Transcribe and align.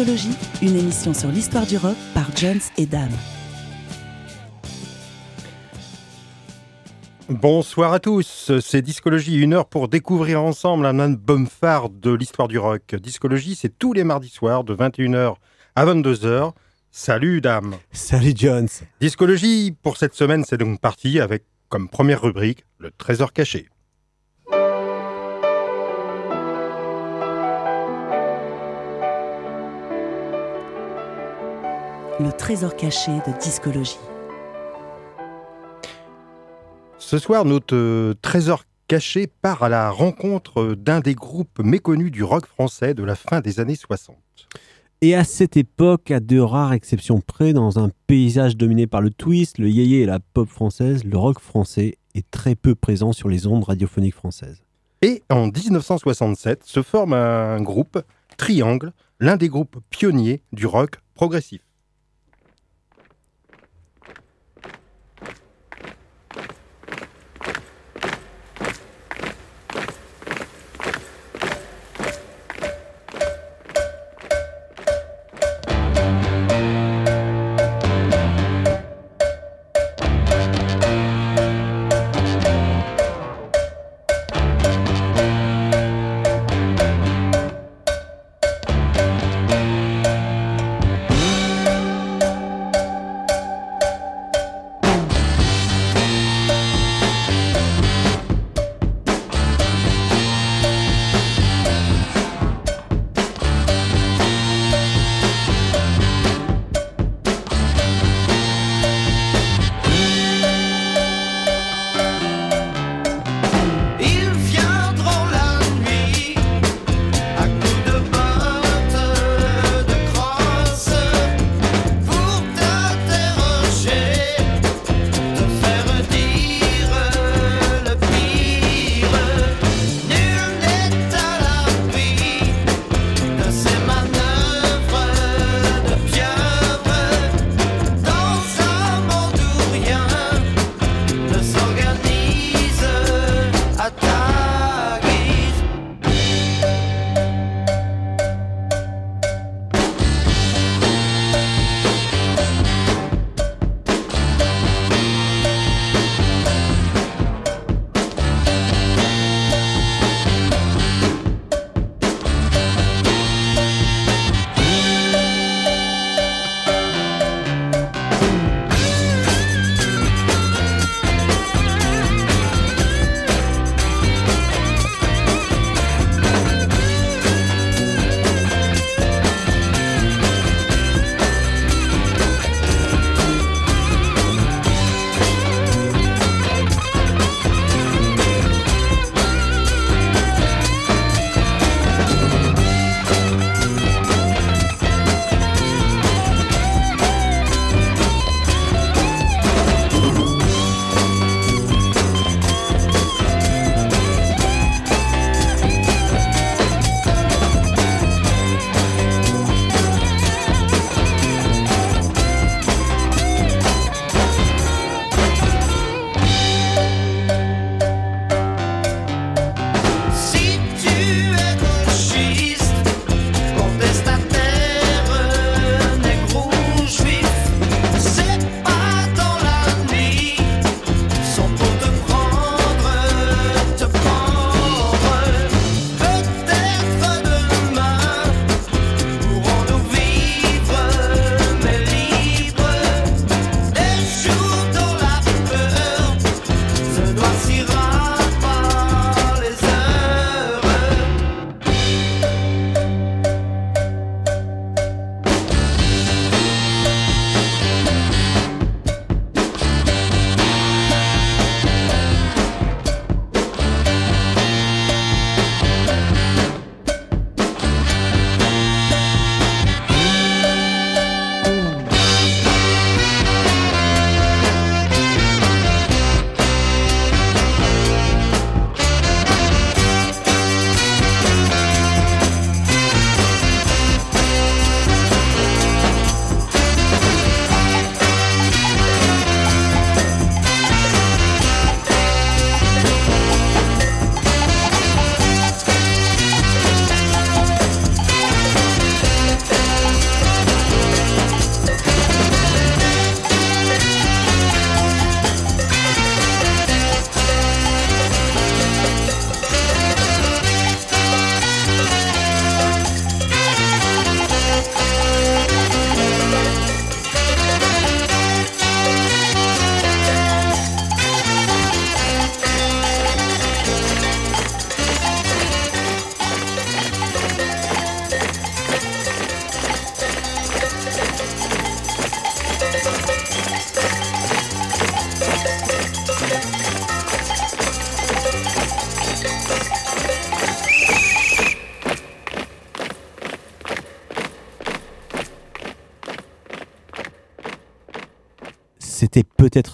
Discologie, 0.00 0.38
une 0.62 0.76
émission 0.78 1.12
sur 1.12 1.28
l'histoire 1.28 1.66
du 1.66 1.76
rock 1.76 1.96
par 2.14 2.34
Jones 2.34 2.60
et 2.78 2.86
Dame. 2.86 3.12
Bonsoir 7.28 7.92
à 7.92 8.00
tous, 8.00 8.50
c'est 8.62 8.80
Discologie, 8.80 9.36
une 9.36 9.52
heure 9.52 9.66
pour 9.66 9.88
découvrir 9.88 10.42
ensemble 10.42 10.86
un 10.86 10.98
album 11.00 11.46
phare 11.46 11.90
de 11.90 12.14
l'histoire 12.14 12.48
du 12.48 12.58
rock. 12.58 12.94
Discologie, 12.94 13.54
c'est 13.54 13.78
tous 13.78 13.92
les 13.92 14.04
mardis 14.04 14.30
soirs 14.30 14.64
de 14.64 14.74
21h 14.74 15.34
à 15.76 15.84
22h. 15.84 16.52
Salut 16.90 17.42
Dame 17.42 17.74
Salut 17.92 18.32
Jones 18.34 18.68
Discologie, 19.02 19.76
pour 19.82 19.98
cette 19.98 20.14
semaine, 20.14 20.44
c'est 20.48 20.56
donc 20.56 20.80
parti 20.80 21.20
avec 21.20 21.44
comme 21.68 21.90
première 21.90 22.22
rubrique 22.22 22.64
le 22.78 22.90
trésor 22.90 23.34
caché. 23.34 23.68
Le 32.22 32.32
trésor 32.32 32.76
caché 32.76 33.12
de 33.12 33.40
discologie. 33.40 33.96
Ce 36.98 37.16
soir, 37.16 37.46
notre 37.46 37.74
euh, 37.74 38.14
trésor 38.20 38.64
caché 38.88 39.26
part 39.26 39.62
à 39.62 39.70
la 39.70 39.90
rencontre 39.90 40.74
d'un 40.74 41.00
des 41.00 41.14
groupes 41.14 41.60
méconnus 41.60 42.10
du 42.10 42.22
rock 42.22 42.44
français 42.44 42.92
de 42.92 43.02
la 43.04 43.14
fin 43.14 43.40
des 43.40 43.58
années 43.58 43.74
60. 43.74 44.18
Et 45.00 45.14
à 45.14 45.24
cette 45.24 45.56
époque, 45.56 46.10
à 46.10 46.20
de 46.20 46.38
rares 46.38 46.74
exceptions 46.74 47.22
près, 47.22 47.54
dans 47.54 47.78
un 47.78 47.90
paysage 48.06 48.54
dominé 48.54 48.86
par 48.86 49.00
le 49.00 49.08
twist, 49.08 49.56
le 49.56 49.70
yéyé 49.70 50.02
et 50.02 50.06
la 50.06 50.20
pop 50.20 50.46
française, 50.46 51.04
le 51.04 51.16
rock 51.16 51.40
français 51.40 51.96
est 52.14 52.30
très 52.30 52.54
peu 52.54 52.74
présent 52.74 53.14
sur 53.14 53.30
les 53.30 53.46
ondes 53.46 53.64
radiophoniques 53.64 54.14
françaises. 54.14 54.62
Et 55.00 55.22
en 55.30 55.46
1967 55.46 56.64
se 56.64 56.82
forme 56.82 57.14
un 57.14 57.62
groupe, 57.62 57.98
Triangle, 58.36 58.92
l'un 59.20 59.38
des 59.38 59.48
groupes 59.48 59.78
pionniers 59.88 60.42
du 60.52 60.66
rock 60.66 61.00
progressif. 61.14 61.62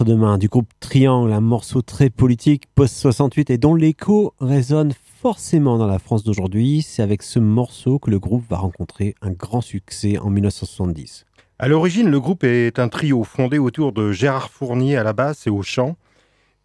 Du 0.06 0.46
groupe 0.46 0.68
Triangle, 0.78 1.32
un 1.32 1.40
morceau 1.40 1.82
très 1.82 2.10
politique 2.10 2.66
post-68 2.76 3.50
et 3.50 3.58
dont 3.58 3.74
l'écho 3.74 4.34
résonne 4.40 4.92
forcément 5.20 5.78
dans 5.78 5.88
la 5.88 5.98
France 5.98 6.22
d'aujourd'hui. 6.22 6.82
C'est 6.82 7.02
avec 7.02 7.24
ce 7.24 7.40
morceau 7.40 7.98
que 7.98 8.08
le 8.08 8.20
groupe 8.20 8.44
va 8.48 8.58
rencontrer 8.58 9.16
un 9.20 9.32
grand 9.32 9.62
succès 9.62 10.16
en 10.18 10.30
1970. 10.30 11.26
À 11.58 11.66
l'origine, 11.66 12.08
le 12.08 12.20
groupe 12.20 12.44
est 12.44 12.78
un 12.78 12.88
trio 12.88 13.24
fondé 13.24 13.58
autour 13.58 13.90
de 13.90 14.12
Gérard 14.12 14.50
Fournier 14.50 14.96
à 14.96 15.02
la 15.02 15.12
basse 15.12 15.48
et 15.48 15.50
au 15.50 15.62
chant. 15.62 15.96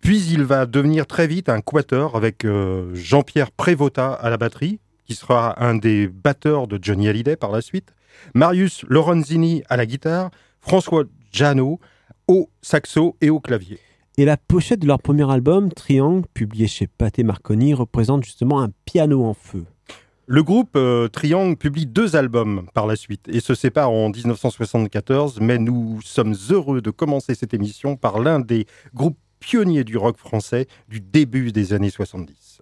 Puis 0.02 0.22
il 0.32 0.44
va 0.44 0.68
devenir 0.68 1.08
très 1.08 1.26
vite 1.26 1.50
un 1.50 1.62
quator 1.62 2.16
avec 2.16 2.46
euh, 2.46 2.94
Jean-Pierre 2.94 3.50
Prévota 3.50 4.14
à 4.14 4.30
la 4.30 4.38
batterie, 4.38 4.80
qui 5.08 5.16
sera 5.16 5.64
un 5.64 5.74
des 5.74 6.08
batteurs 6.08 6.68
de 6.68 6.78
Johnny 6.80 7.08
Hallyday 7.08 7.38
par 7.38 7.52
la 7.52 7.62
suite, 7.62 7.96
Marius 8.36 8.86
Lorenzini 8.88 9.64
à 9.68 9.78
la 9.78 9.88
guitare, 9.88 10.30
François 10.60 11.06
Jano 11.32 11.80
au 12.32 12.50
saxo 12.62 13.18
et 13.20 13.30
au 13.30 13.42
clavier. 13.42 13.78
Et 14.18 14.24
la 14.24 14.38
pochette 14.38 14.80
de 14.80 14.88
leur 14.88 15.00
premier 15.00 15.30
album, 15.30 15.70
Triangle, 15.70 16.26
publié 16.34 16.68
chez 16.68 16.88
Pathé 16.88 17.24
Marconi, 17.24 17.74
représente 17.74 18.24
justement 18.24 18.62
un 18.62 18.70
piano 18.86 19.26
en 19.26 19.34
feu. 19.34 19.66
Le 20.28 20.42
groupe 20.42 20.78
euh, 20.78 21.10
Triangle 21.10 21.58
publie 21.58 21.86
deux 21.86 22.16
albums 22.16 22.68
par 22.74 22.88
la 22.88 22.96
suite 22.96 23.28
et 23.28 23.42
se 23.42 23.54
sépare 23.54 23.92
en 23.92 24.10
1974, 24.10 25.42
mais 25.42 25.58
nous 25.58 26.00
sommes 26.06 26.34
heureux 26.50 26.82
de 26.82 26.90
commencer 26.90 27.36
cette 27.36 27.54
émission 27.54 27.98
par 27.98 28.20
l'un 28.20 28.40
des 28.40 28.66
groupes 28.94 29.18
pionniers 29.42 29.84
du 29.84 29.98
rock 29.98 30.16
français 30.18 30.68
du 30.88 31.02
début 31.02 31.52
des 31.52 31.74
années 31.74 31.90
70. 31.90 32.62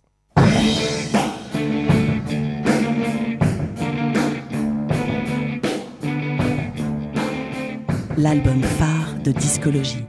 L'album 8.18 8.62
phare 8.64 9.09
de 9.24 9.32
discologie. 9.32 10.06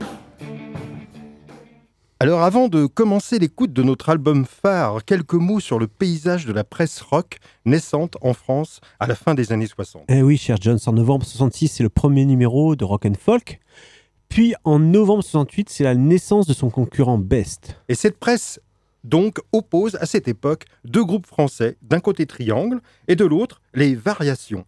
Alors 2.19 2.43
avant 2.43 2.67
de 2.67 2.85
commencer 2.85 3.39
l'écoute 3.39 3.73
de 3.73 3.83
notre 3.83 4.09
album 4.09 4.45
phare, 4.45 5.03
quelques 5.03 5.33
mots 5.33 5.59
sur 5.59 5.79
le 5.79 5.87
paysage 5.87 6.45
de 6.45 6.53
la 6.53 6.63
presse 6.63 7.01
rock 7.01 7.37
naissante 7.65 8.15
en 8.21 8.33
France 8.33 8.79
à 8.99 9.07
la 9.07 9.15
fin 9.15 9.33
des 9.33 9.51
années 9.51 9.67
60. 9.67 10.03
Eh 10.07 10.21
oui, 10.21 10.37
cher 10.37 10.57
Jones, 10.61 10.79
en 10.85 10.93
novembre 10.93 11.25
66, 11.25 11.67
c'est 11.67 11.83
le 11.83 11.89
premier 11.89 12.25
numéro 12.25 12.75
de 12.75 12.85
Rock 12.85 13.05
and 13.05 13.15
Folk. 13.19 13.59
Puis 14.29 14.53
en 14.63 14.79
novembre 14.79 15.23
68, 15.23 15.69
c'est 15.69 15.83
la 15.83 15.95
naissance 15.95 16.47
de 16.47 16.53
son 16.53 16.69
concurrent 16.69 17.17
Best. 17.17 17.75
Et 17.89 17.95
cette 17.95 18.19
presse 18.19 18.61
donc 19.03 19.39
oppose 19.51 19.95
à 19.95 20.05
cette 20.05 20.27
époque 20.27 20.65
deux 20.85 21.03
groupes 21.03 21.25
français, 21.25 21.77
d'un 21.81 21.99
côté 21.99 22.25
Triangle 22.27 22.79
et 23.07 23.15
de 23.15 23.25
l'autre 23.25 23.61
les 23.73 23.95
Variations, 23.95 24.65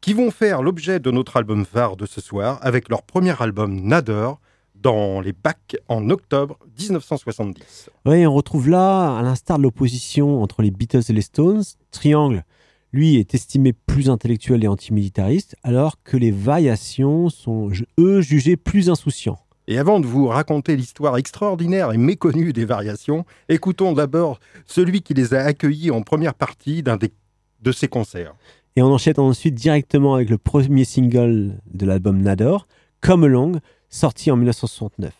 qui 0.00 0.12
vont 0.12 0.30
faire 0.30 0.62
l'objet 0.62 1.00
de 1.00 1.10
notre 1.10 1.36
album 1.36 1.64
phare 1.64 1.96
de 1.96 2.06
ce 2.06 2.20
soir 2.20 2.58
avec 2.62 2.88
leur 2.88 3.02
premier 3.02 3.40
album 3.40 3.80
Nader 3.80 4.30
dans 4.74 5.20
les 5.20 5.32
bacs 5.32 5.76
en 5.88 6.10
octobre 6.10 6.58
1970. 6.78 7.90
Oui, 8.04 8.26
on 8.26 8.34
retrouve 8.34 8.68
là, 8.68 9.16
à 9.18 9.22
l'instar 9.22 9.58
de 9.58 9.62
l'opposition 9.62 10.42
entre 10.42 10.62
les 10.62 10.70
Beatles 10.70 11.02
et 11.08 11.12
les 11.12 11.22
Stones, 11.22 11.62
Triangle, 11.90 12.44
lui, 12.92 13.16
est 13.16 13.34
estimé 13.34 13.72
plus 13.72 14.08
intellectuel 14.10 14.64
et 14.64 14.68
antimilitariste, 14.68 15.56
alors 15.62 16.02
que 16.02 16.16
les 16.16 16.30
Variations 16.30 17.28
sont, 17.28 17.70
eux, 17.98 18.20
jugés 18.20 18.56
plus 18.56 18.90
insouciants. 18.90 19.38
Et 19.68 19.78
avant 19.78 19.98
de 19.98 20.06
vous 20.06 20.28
raconter 20.28 20.76
l'histoire 20.76 21.16
extraordinaire 21.16 21.92
et 21.92 21.98
méconnue 21.98 22.52
des 22.52 22.64
variations, 22.64 23.24
écoutons 23.48 23.92
d'abord 23.92 24.38
celui 24.64 25.02
qui 25.02 25.12
les 25.12 25.34
a 25.34 25.40
accueillis 25.40 25.90
en 25.90 26.02
première 26.02 26.34
partie 26.34 26.84
d'un 26.84 26.96
de 26.96 27.72
ses 27.72 27.88
concerts. 27.88 28.34
Et 28.76 28.82
on 28.82 28.92
enchaîne 28.92 29.18
ensuite 29.18 29.54
directement 29.54 30.14
avec 30.14 30.28
le 30.28 30.36
premier 30.36 30.84
single 30.84 31.58
de 31.72 31.86
l'album 31.86 32.20
Nador, 32.20 32.68
Come 33.00 33.24
Along, 33.24 33.60
sorti 33.88 34.30
en 34.30 34.36
1969. 34.36 35.14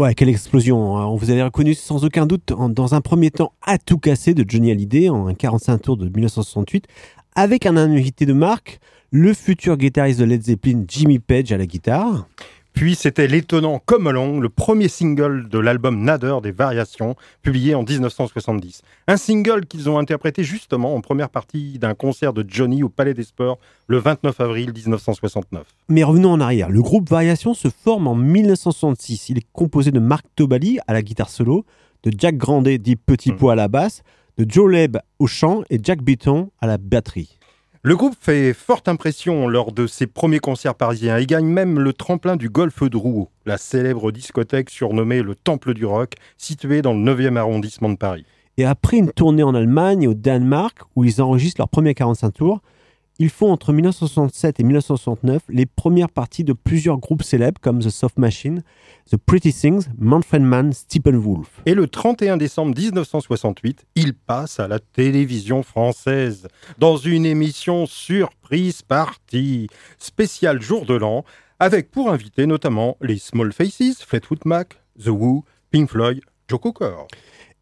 Ouais, 0.00 0.14
quelle 0.14 0.30
explosion. 0.30 0.94
On 0.94 1.14
vous 1.16 1.30
avait 1.30 1.42
reconnu 1.42 1.74
sans 1.74 2.06
aucun 2.06 2.24
doute 2.24 2.54
dans 2.70 2.94
un 2.94 3.02
premier 3.02 3.30
temps 3.30 3.52
à 3.60 3.76
tout 3.76 3.98
casser 3.98 4.32
de 4.32 4.46
Johnny 4.48 4.70
Hallyday 4.70 5.10
en 5.10 5.26
un 5.26 5.34
45 5.34 5.76
tours 5.76 5.98
de 5.98 6.06
1968 6.06 6.86
avec 7.34 7.66
un 7.66 7.76
invité 7.76 8.24
de 8.24 8.32
marque, 8.32 8.80
le 9.10 9.34
futur 9.34 9.76
guitariste 9.76 10.18
de 10.18 10.24
Led 10.24 10.42
Zeppelin 10.42 10.84
Jimmy 10.88 11.18
Page 11.18 11.52
à 11.52 11.58
la 11.58 11.66
guitare. 11.66 12.26
Puis 12.80 12.94
c'était 12.94 13.26
l'étonnant 13.26 13.78
Come 13.84 14.06
Along, 14.06 14.40
le 14.40 14.48
premier 14.48 14.88
single 14.88 15.50
de 15.50 15.58
l'album 15.58 16.02
Nader 16.02 16.36
des 16.42 16.50
Variations, 16.50 17.14
publié 17.42 17.74
en 17.74 17.82
1970. 17.82 18.80
Un 19.06 19.18
single 19.18 19.66
qu'ils 19.66 19.90
ont 19.90 19.98
interprété 19.98 20.44
justement 20.44 20.94
en 20.94 21.02
première 21.02 21.28
partie 21.28 21.78
d'un 21.78 21.92
concert 21.92 22.32
de 22.32 22.42
Johnny 22.48 22.82
au 22.82 22.88
Palais 22.88 23.12
des 23.12 23.24
Sports 23.24 23.58
le 23.86 23.98
29 23.98 24.40
avril 24.40 24.72
1969. 24.72 25.66
Mais 25.90 26.02
revenons 26.02 26.32
en 26.32 26.40
arrière. 26.40 26.70
Le 26.70 26.80
groupe 26.80 27.10
Variations 27.10 27.52
se 27.52 27.68
forme 27.68 28.06
en 28.06 28.14
1966. 28.14 29.28
Il 29.28 29.36
est 29.36 29.46
composé 29.52 29.90
de 29.90 30.00
Marc 30.00 30.24
Tobali 30.34 30.78
à 30.86 30.94
la 30.94 31.02
guitare 31.02 31.28
solo, 31.28 31.66
de 32.02 32.10
Jack 32.16 32.38
Grandet 32.38 32.78
dit 32.78 32.96
Petit 32.96 33.32
Pois 33.32 33.52
à 33.52 33.56
la 33.56 33.68
basse, 33.68 34.02
de 34.38 34.50
Joe 34.50 34.72
Leb 34.72 34.96
au 35.18 35.26
chant 35.26 35.64
et 35.68 35.78
Jack 35.82 36.00
Beaton 36.00 36.50
à 36.62 36.66
la 36.66 36.78
batterie. 36.78 37.39
Le 37.82 37.96
groupe 37.96 38.14
fait 38.20 38.52
forte 38.52 38.88
impression 38.88 39.48
lors 39.48 39.72
de 39.72 39.86
ses 39.86 40.06
premiers 40.06 40.38
concerts 40.38 40.74
parisiens 40.74 41.16
et 41.16 41.24
gagne 41.24 41.46
même 41.46 41.80
le 41.80 41.94
tremplin 41.94 42.36
du 42.36 42.50
Golfe 42.50 42.82
de 42.82 42.96
Rouault, 42.98 43.30
la 43.46 43.56
célèbre 43.56 44.12
discothèque 44.12 44.68
surnommée 44.68 45.22
le 45.22 45.34
Temple 45.34 45.72
du 45.72 45.86
Rock, 45.86 46.12
située 46.36 46.82
dans 46.82 46.92
le 46.92 46.98
9e 46.98 47.38
arrondissement 47.38 47.88
de 47.88 47.96
Paris. 47.96 48.26
Et 48.58 48.66
après 48.66 48.98
une 48.98 49.10
tournée 49.10 49.42
en 49.42 49.54
Allemagne 49.54 50.02
et 50.02 50.08
au 50.08 50.12
Danemark, 50.12 50.76
où 50.94 51.04
ils 51.04 51.22
enregistrent 51.22 51.62
leurs 51.62 51.70
premiers 51.70 51.94
45 51.94 52.32
tours, 52.32 52.60
ils 53.20 53.28
font 53.28 53.52
entre 53.52 53.74
1967 53.74 54.60
et 54.60 54.62
1969 54.62 55.42
les 55.50 55.66
premières 55.66 56.08
parties 56.08 56.42
de 56.42 56.54
plusieurs 56.54 56.96
groupes 56.96 57.22
célèbres 57.22 57.60
comme 57.60 57.80
The 57.80 57.90
Soft 57.90 58.18
Machine, 58.18 58.62
The 59.10 59.18
Pretty 59.18 59.52
Things, 59.52 59.88
Manfred 59.98 60.40
Mann, 60.40 60.72
Wolf. 61.04 61.60
Et 61.66 61.74
le 61.74 61.86
31 61.86 62.38
décembre 62.38 62.74
1968, 62.74 63.84
ils 63.94 64.14
passent 64.14 64.58
à 64.58 64.68
la 64.68 64.78
télévision 64.78 65.62
française 65.62 66.48
dans 66.78 66.96
une 66.96 67.26
émission 67.26 67.84
surprise 67.84 68.80
party, 68.80 69.66
spéciale 69.98 70.62
jour 70.62 70.86
de 70.86 70.94
l'an, 70.94 71.26
avec 71.58 71.90
pour 71.90 72.10
invité 72.10 72.46
notamment 72.46 72.96
les 73.02 73.18
Small 73.18 73.52
Faces, 73.52 74.02
Fleetwood 74.02 74.46
Mac, 74.46 74.80
The 74.98 75.08
Who, 75.08 75.44
Pink 75.70 75.90
Floyd, 75.90 76.22
Joe 76.48 76.58
Cocker. 76.58 77.06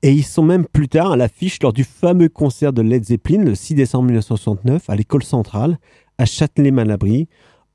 Et 0.03 0.13
ils 0.13 0.25
sont 0.25 0.45
même 0.45 0.65
plus 0.65 0.89
tard 0.89 1.13
à 1.13 1.17
l'affiche 1.17 1.59
lors 1.61 1.73
du 1.73 1.83
fameux 1.83 2.29
concert 2.29 2.73
de 2.73 2.83
Led 2.83 3.05
Zeppelin 3.05 3.43
le 3.43 3.57
6 3.57 3.75
décembre 3.75 4.05
1969 4.05 4.89
à 4.89 4.95
l'école 4.95 5.25
centrale 5.25 5.79
à 6.19 6.25
Châtelet-Malabry, 6.25 7.29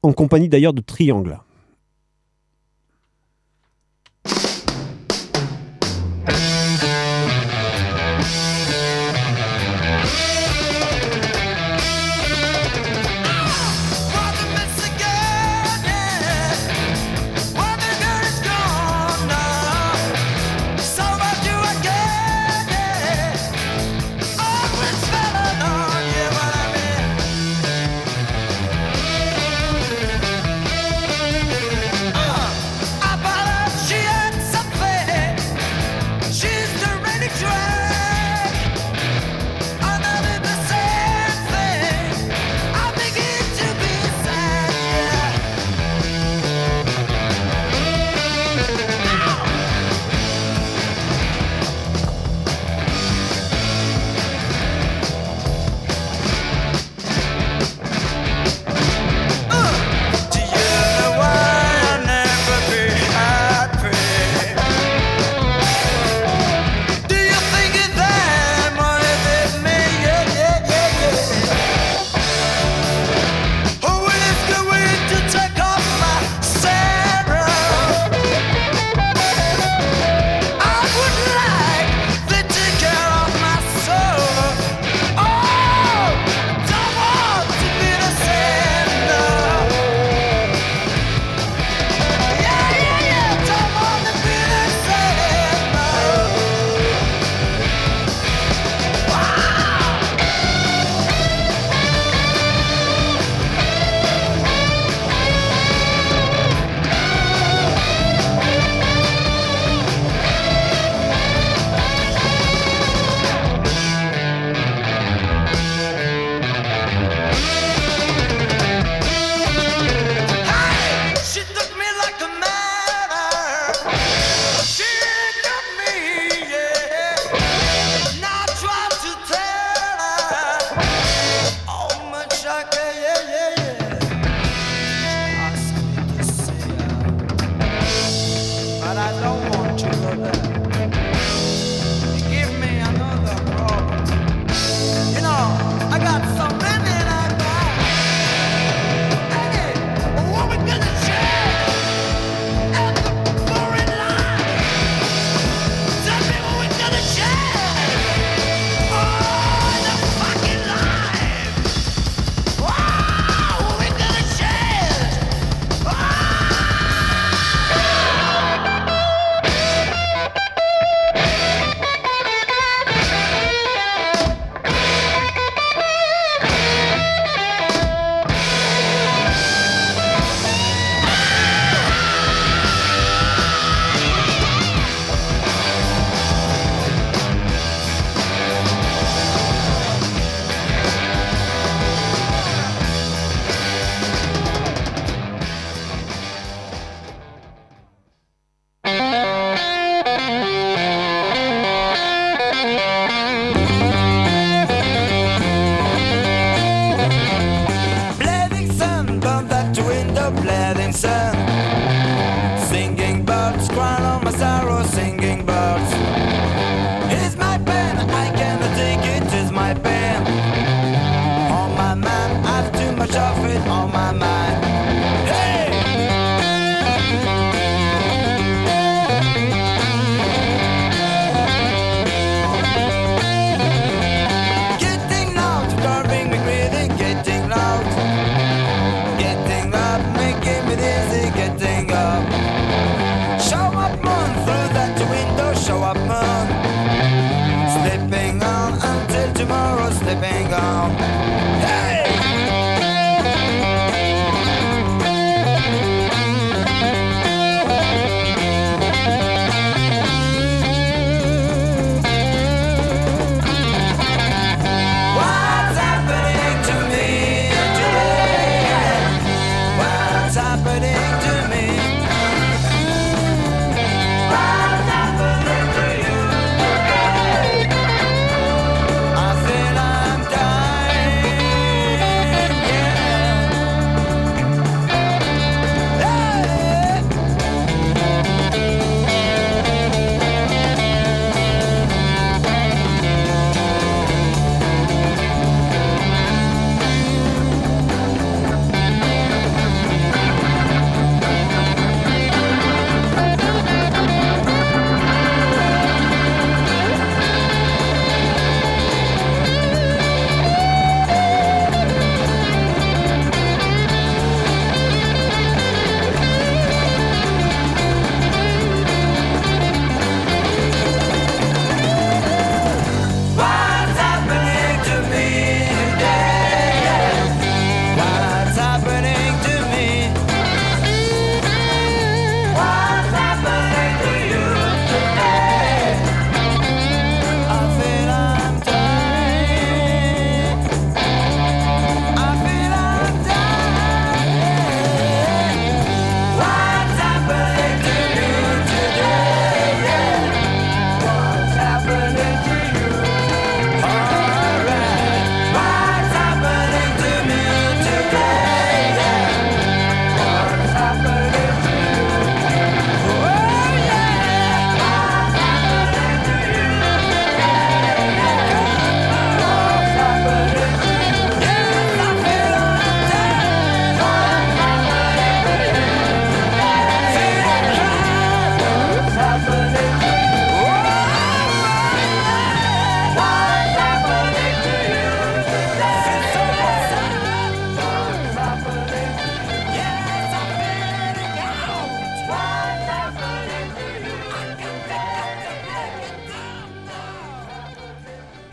en 0.03 0.13
compagnie 0.13 0.47
d'ailleurs 0.47 0.73
de 0.73 0.81
Triangle. 0.81 1.39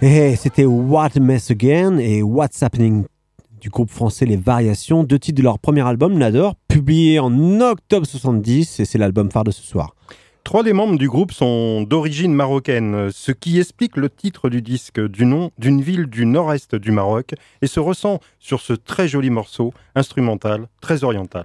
Et 0.02 0.34
c'était 0.34 0.64
What 0.64 1.10
Mess 1.20 1.50
Again 1.50 1.98
et 1.98 2.22
What's 2.22 2.62
Happening 2.62 3.04
du 3.60 3.68
groupe 3.68 3.90
français 3.90 4.24
Les 4.24 4.36
Variations, 4.36 5.04
deux 5.04 5.18
titres 5.18 5.36
de 5.36 5.42
leur 5.42 5.58
premier 5.58 5.86
album, 5.86 6.16
Nador, 6.16 6.54
publié 6.68 7.18
en 7.18 7.60
octobre 7.60 8.06
70 8.06 8.80
et 8.80 8.86
c'est 8.86 8.96
l'album 8.96 9.30
phare 9.30 9.44
de 9.44 9.50
ce 9.50 9.62
soir. 9.62 9.94
Trois 10.42 10.62
des 10.62 10.72
membres 10.72 10.96
du 10.96 11.06
groupe 11.06 11.32
sont 11.32 11.82
d'origine 11.82 12.32
marocaine, 12.32 13.10
ce 13.12 13.30
qui 13.30 13.60
explique 13.60 13.98
le 13.98 14.08
titre 14.08 14.48
du 14.48 14.62
disque 14.62 15.06
du 15.06 15.26
nom 15.26 15.50
d'une 15.58 15.82
ville 15.82 16.06
du 16.06 16.24
nord-est 16.24 16.76
du 16.76 16.92
Maroc 16.92 17.34
et 17.60 17.66
se 17.66 17.78
ressent 17.78 18.20
sur 18.38 18.60
ce 18.60 18.72
très 18.72 19.06
joli 19.06 19.28
morceau 19.28 19.74
instrumental 19.94 20.68
très 20.80 21.04
oriental. 21.04 21.44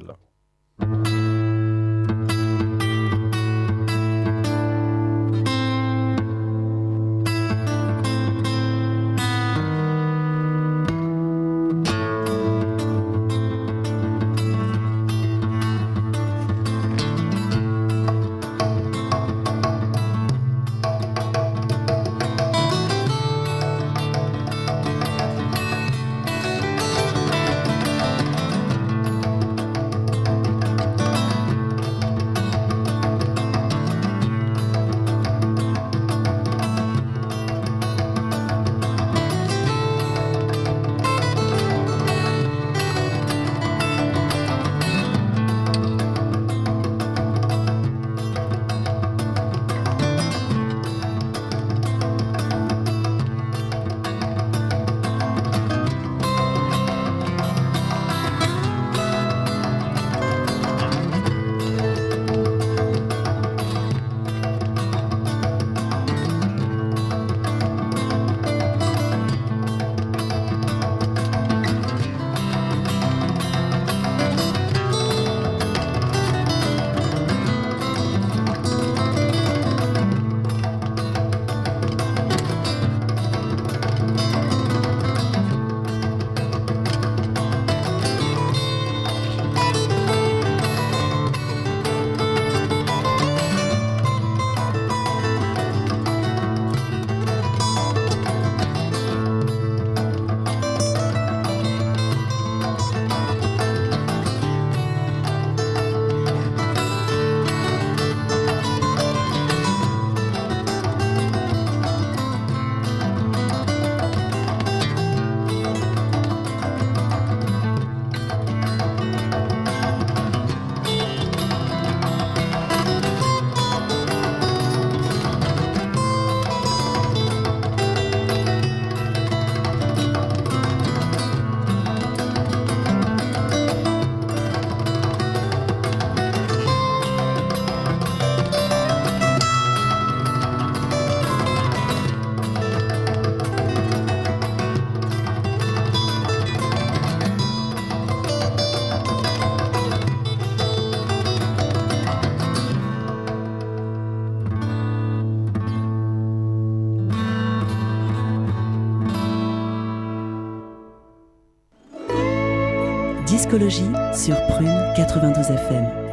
Sur 164.14 164.36
Prune 164.48 164.70
92 164.98 165.50
FM. 165.50 166.05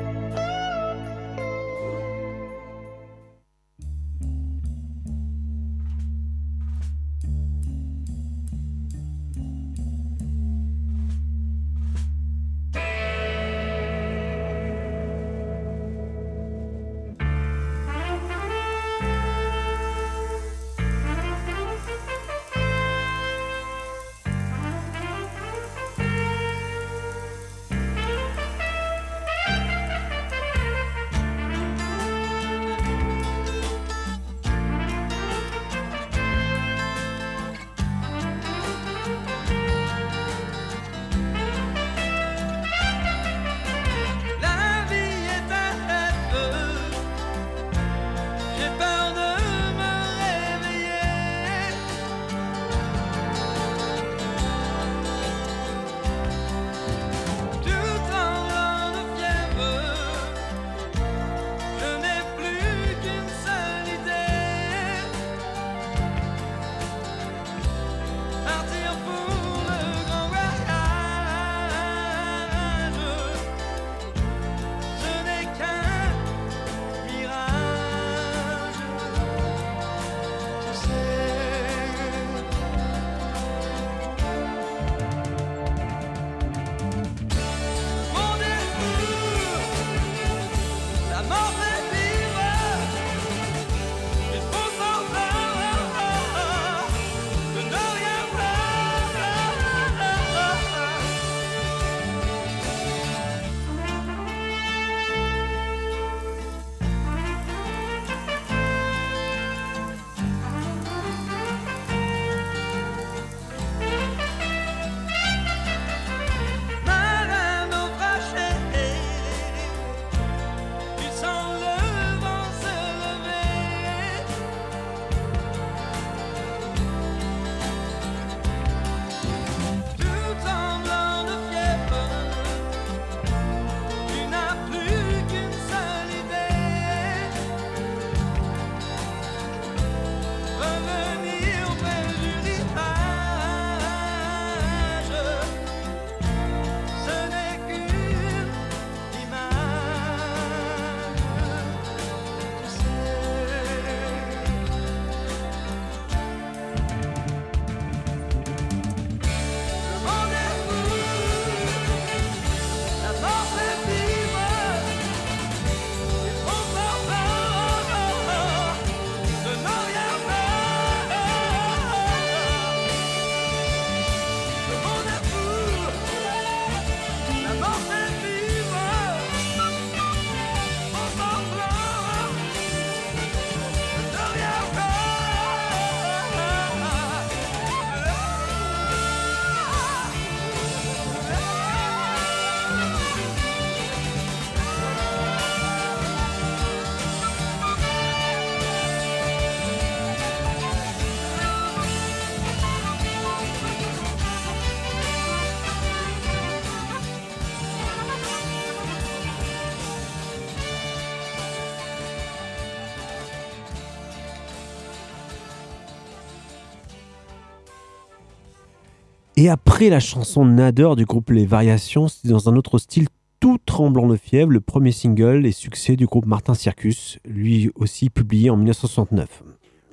Et 219.42 219.48
après 219.48 219.88
la 219.88 219.98
chanson 219.98 220.44
Nader 220.44 220.90
du 220.96 221.04
groupe 221.04 221.30
Les 221.30 221.46
Variations, 221.46 222.06
c'est 222.06 222.28
dans 222.28 222.48
un 222.48 222.54
autre 222.54 222.78
style 222.78 223.08
tout 223.40 223.58
tremblant 223.66 224.06
de 224.06 224.14
fièvre, 224.14 224.52
le 224.52 224.60
premier 224.60 224.92
single 224.92 225.44
et 225.46 225.50
succès 225.50 225.96
du 225.96 226.06
groupe 226.06 226.26
Martin 226.26 226.54
Circus, 226.54 227.18
lui 227.24 227.68
aussi 227.74 228.08
publié 228.08 228.50
en 228.50 228.56
1969. 228.56 229.42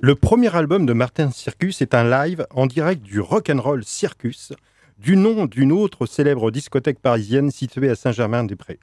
Le 0.02 0.14
premier 0.14 0.54
album 0.54 0.86
de 0.86 0.92
Martin 0.92 1.32
Circus 1.32 1.82
est 1.82 1.94
un 1.94 2.08
live 2.08 2.46
en 2.54 2.68
direct 2.68 3.02
du 3.02 3.18
Rock'n'Roll 3.18 3.82
Circus, 3.84 4.52
du 5.00 5.16
nom 5.16 5.46
d'une 5.46 5.72
autre 5.72 6.06
célèbre 6.06 6.52
discothèque 6.52 7.00
parisienne 7.00 7.50
située 7.50 7.90
à 7.90 7.96
Saint-Germain-des-Prés. 7.96 8.78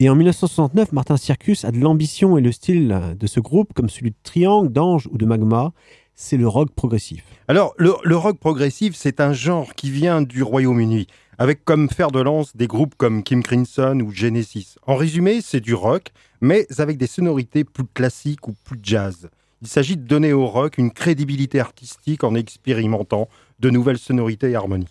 Et 0.00 0.10
en 0.10 0.16
1969, 0.16 0.92
Martin 0.92 1.16
Circus 1.16 1.64
a 1.64 1.70
de 1.70 1.78
l'ambition 1.78 2.36
et 2.36 2.42
le 2.42 2.52
style 2.52 3.16
de 3.18 3.26
ce 3.26 3.40
groupe, 3.40 3.72
comme 3.72 3.88
celui 3.88 4.10
de 4.10 4.16
Triangle, 4.22 4.70
d'Ange 4.70 5.08
ou 5.10 5.16
de 5.16 5.24
Magma, 5.24 5.72
c'est 6.20 6.36
le 6.36 6.46
rock 6.46 6.70
progressif. 6.72 7.24
Alors, 7.48 7.72
le, 7.78 7.94
le 8.04 8.14
rock 8.14 8.38
progressif, 8.38 8.94
c'est 8.94 9.20
un 9.20 9.32
genre 9.32 9.72
qui 9.74 9.90
vient 9.90 10.20
du 10.20 10.42
Royaume-Uni, 10.42 11.06
avec 11.38 11.64
comme 11.64 11.88
fer 11.88 12.10
de 12.10 12.20
lance 12.20 12.54
des 12.54 12.66
groupes 12.66 12.94
comme 12.94 13.22
Kim 13.22 13.42
Crimson 13.42 13.98
ou 14.04 14.12
Genesis. 14.12 14.76
En 14.86 14.96
résumé, 14.96 15.40
c'est 15.40 15.60
du 15.60 15.72
rock, 15.72 16.12
mais 16.42 16.66
avec 16.76 16.98
des 16.98 17.06
sonorités 17.06 17.64
plus 17.64 17.86
classiques 17.86 18.46
ou 18.48 18.54
plus 18.64 18.78
jazz. 18.82 19.30
Il 19.62 19.68
s'agit 19.68 19.96
de 19.96 20.06
donner 20.06 20.34
au 20.34 20.46
rock 20.46 20.76
une 20.76 20.90
crédibilité 20.90 21.58
artistique 21.58 22.22
en 22.22 22.34
expérimentant 22.34 23.26
de 23.58 23.70
nouvelles 23.70 23.98
sonorités 23.98 24.54
harmoniques. 24.54 24.88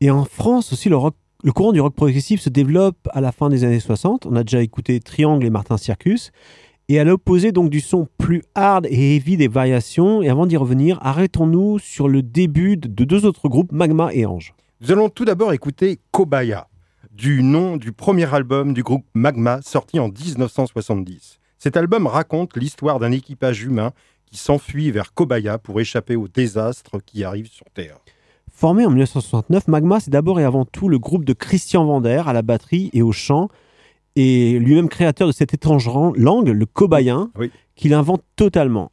Et 0.00 0.12
en 0.12 0.24
France 0.24 0.72
aussi, 0.72 0.88
le, 0.88 0.96
rock, 0.96 1.16
le 1.42 1.50
courant 1.50 1.72
du 1.72 1.80
rock 1.80 1.96
progressif 1.96 2.40
se 2.40 2.48
développe 2.48 3.08
à 3.10 3.20
la 3.20 3.32
fin 3.32 3.48
des 3.48 3.64
années 3.64 3.80
60. 3.80 4.24
On 4.24 4.36
a 4.36 4.44
déjà 4.44 4.62
écouté 4.62 5.00
Triangle 5.00 5.44
et 5.44 5.50
Martin 5.50 5.76
Circus. 5.78 6.30
Et 6.92 6.98
à 6.98 7.04
l'opposé 7.04 7.52
donc 7.52 7.70
du 7.70 7.78
son 7.78 8.08
plus 8.18 8.42
hard 8.56 8.84
et 8.90 9.14
heavy 9.14 9.36
des 9.36 9.46
variations, 9.46 10.22
et 10.22 10.28
avant 10.28 10.44
d'y 10.44 10.56
revenir, 10.56 10.98
arrêtons-nous 11.02 11.78
sur 11.78 12.08
le 12.08 12.20
début 12.20 12.76
de 12.76 13.04
deux 13.04 13.26
autres 13.26 13.48
groupes, 13.48 13.70
Magma 13.70 14.12
et 14.12 14.26
Ange. 14.26 14.54
Nous 14.80 14.90
allons 14.90 15.08
tout 15.08 15.24
d'abord 15.24 15.52
écouter 15.52 16.00
Kobaya, 16.10 16.66
du 17.12 17.44
nom 17.44 17.76
du 17.76 17.92
premier 17.92 18.34
album 18.34 18.74
du 18.74 18.82
groupe 18.82 19.04
Magma 19.14 19.60
sorti 19.62 20.00
en 20.00 20.08
1970. 20.08 21.38
Cet 21.58 21.76
album 21.76 22.08
raconte 22.08 22.56
l'histoire 22.56 22.98
d'un 22.98 23.12
équipage 23.12 23.62
humain 23.62 23.92
qui 24.26 24.36
s'enfuit 24.36 24.90
vers 24.90 25.14
Kobaya 25.14 25.58
pour 25.58 25.80
échapper 25.80 26.16
au 26.16 26.26
désastre 26.26 26.98
qui 27.06 27.22
arrive 27.22 27.46
sur 27.46 27.66
Terre. 27.72 28.00
Formé 28.50 28.84
en 28.84 28.90
1969, 28.90 29.68
Magma, 29.68 30.00
c'est 30.00 30.10
d'abord 30.10 30.40
et 30.40 30.44
avant 30.44 30.64
tout 30.64 30.88
le 30.88 30.98
groupe 30.98 31.24
de 31.24 31.34
Christian 31.34 31.84
Vander 31.84 32.24
à 32.26 32.32
la 32.32 32.42
batterie 32.42 32.90
et 32.92 33.02
au 33.02 33.12
chant, 33.12 33.48
et 34.22 34.58
lui-même 34.58 34.88
créateur 34.88 35.26
de 35.28 35.32
cette 35.32 35.54
étrange 35.54 35.88
ran- 35.88 36.12
langue, 36.14 36.48
le 36.48 36.66
cobayen, 36.66 37.30
Oui. 37.38 37.50
qu'il 37.74 37.94
invente 37.94 38.22
totalement. 38.36 38.92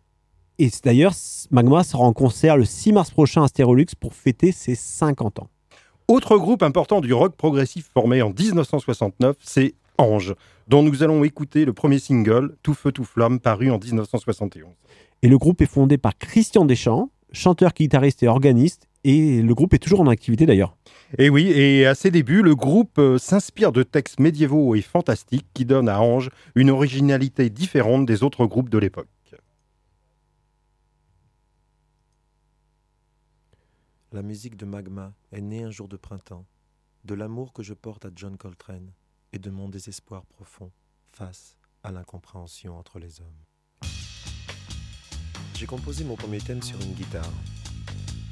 Et 0.58 0.70
c'est 0.70 0.86
d'ailleurs, 0.86 1.13
Magma 1.52 1.84
sera 1.84 2.04
en 2.04 2.13
concert 2.13 2.56
le 2.56 2.63
6 2.66 2.94
mars 2.94 3.12
prochain 3.12 3.44
à 3.44 3.48
Stérolux 3.48 3.88
pour 4.00 4.13
fêter 4.13 4.52
ses 4.52 4.74
50 4.76 5.40
ans. 5.40 5.50
Autre 6.08 6.38
groupe 6.38 6.63
important 6.63 7.02
du 7.02 7.13
rock 7.13 7.36
progressif 7.36 7.90
formé 7.94 8.22
en 8.22 8.30
1969, 8.30 9.36
c'est 9.42 9.74
Ange, 9.98 10.34
dont 10.70 10.82
nous 10.82 11.04
allons 11.04 11.24
écouter 11.26 11.66
le 11.66 11.74
premier 11.74 12.00
single, 12.00 12.56
Tout 12.63 12.74
feu, 12.74 12.92
tout 12.94 13.04
flamme, 13.04 13.40
paru 13.40 13.70
en 13.70 13.78
1971. 13.80 14.70
Et 15.24 15.28
le 15.28 15.38
groupe 15.38 15.62
est 15.62 15.66
fondé 15.66 15.98
par 15.98 16.18
Christian 16.18 16.63
Deschamps, 16.66 17.10
chanteur, 17.34 17.74
guitariste 17.74 18.24
et 18.24 18.28
organiste, 18.28 18.88
et 19.08 19.41
le 19.41 19.56
groupe 19.56 19.74
est 19.74 19.80
toujours 19.80 20.02
en 20.02 20.08
activité 20.08 20.46
d'ailleurs. 20.46 20.76
Et 21.17 21.30
oui, 21.30 21.48
et 21.48 21.86
à 21.86 21.96
ses 21.96 22.12
débuts, 22.12 22.41
le 22.41 22.56
groupe 22.56 23.00
euh, 23.00 23.17
s'inspire 23.17 23.72
de 23.72 23.82
textes 23.82 24.20
médiévaux 24.20 24.76
et 24.76 24.82
fantastiques 24.82 25.48
qui 25.54 25.63
donnent 25.63 25.88
à 25.88 26.02
Ange 26.02 26.30
une 26.56 26.70
originalité 26.70 27.50
différente 27.50 28.06
des 28.06 28.22
autres 28.22 28.46
groupes 28.46 28.70
de 28.70 28.78
l'époque. 28.78 29.08
La 34.12 34.22
musique 34.22 34.58
de 34.58 34.65
Magma 34.65 35.13
est 35.32 35.41
née 35.41 35.63
un 35.63 35.72
jour 35.72 35.88
de 35.88 35.96
printemps, 35.96 36.46
de 37.06 37.13
l'amour 37.13 37.54
que 37.54 37.63
je 37.63 37.74
porte 37.74 38.04
à 38.04 38.10
John 38.13 38.36
Coltrane 38.36 38.91
et 39.32 39.39
de 39.39 39.50
mon 39.50 39.70
désespoir 39.70 40.26
profond 40.26 40.72
face 41.06 41.58
à 41.82 41.93
l'incompréhension 41.93 42.78
entre 42.78 43.00
les 43.00 43.22
hommes. 43.22 43.89
J'ai 45.54 45.65
composé 45.65 46.04
mon 46.04 46.17
premier 46.17 46.39
thème 46.39 46.62
sur 46.62 46.80
une 46.82 46.93
guitare. 46.93 47.32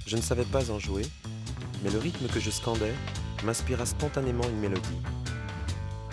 Je 0.05 0.15
ne 0.15 0.21
savais 0.21 0.45
pas 0.45 0.69
en 0.69 0.77
jouer, 0.77 1.01
mais 1.83 1.89
le 1.89 1.97
rythme 1.97 2.27
que 2.27 2.39
je 2.39 2.51
scandais 2.51 2.93
m'inspira 3.43 3.87
spontanément 3.87 4.47
une 4.47 4.59
mélodie. 4.59 5.01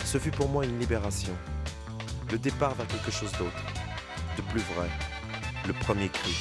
Ce 0.03 0.17
fut 0.17 0.31
pour 0.31 0.49
moi 0.49 0.65
une 0.65 0.79
libération, 0.79 1.33
le 2.31 2.39
départ 2.39 2.73
vers 2.73 2.87
quelque 2.87 3.11
chose 3.11 3.31
d'autre, 3.33 3.63
de 4.35 4.41
plus 4.51 4.61
vrai, 4.73 4.89
le 5.67 5.73
premier 5.73 6.09
cri. 6.09 6.33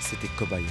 C'était 0.00 0.28
Kobaya. 0.38 0.70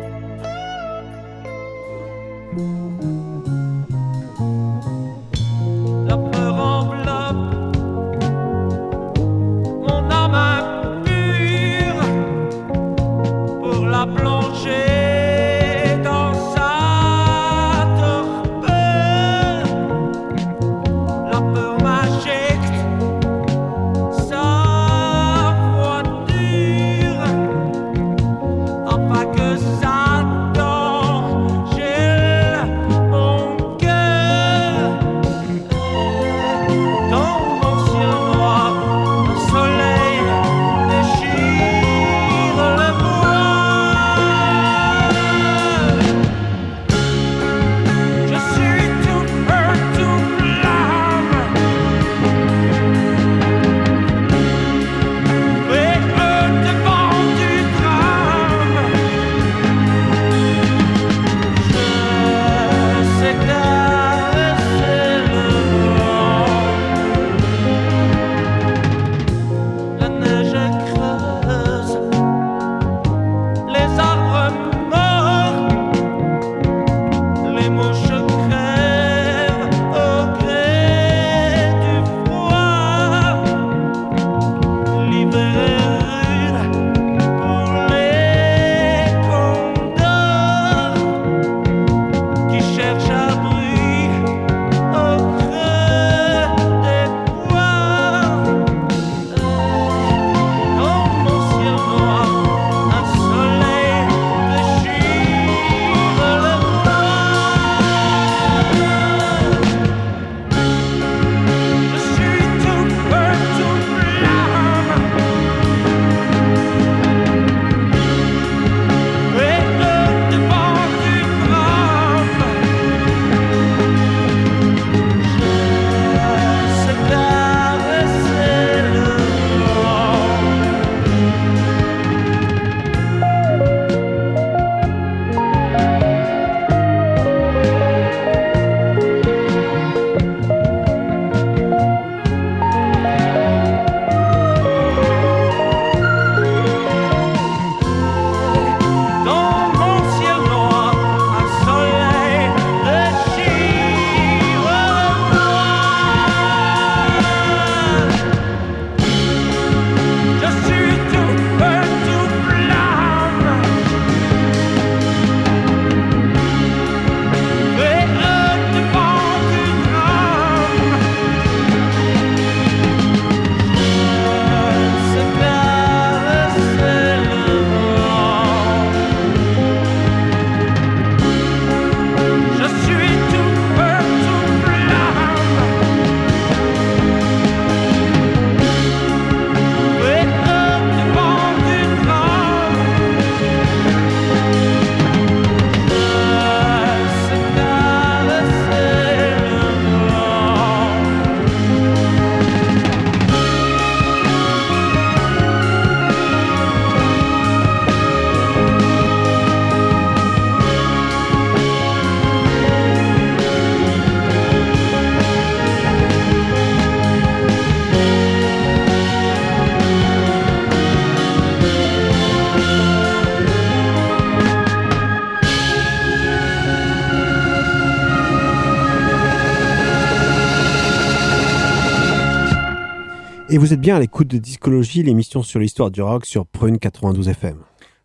Et 233.53 233.57
vous 233.57 233.73
êtes 233.73 233.81
bien 233.81 233.97
à 233.97 233.99
l'écoute 233.99 234.29
de 234.29 234.37
Discologie, 234.37 235.03
l'émission 235.03 235.43
sur 235.43 235.59
l'histoire 235.59 235.91
du 235.91 236.01
rock 236.01 236.25
sur 236.25 236.45
Prune 236.45 236.79
92 236.79 237.27
FM. 237.27 237.57